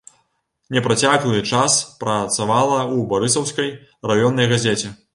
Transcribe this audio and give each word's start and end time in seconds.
Непрацяглы 0.77 1.43
час 1.51 1.77
працавала 2.05 2.81
ў 2.87 3.07
барысаўскай 3.15 3.73
раённай 4.11 4.47
газеце. 4.57 4.97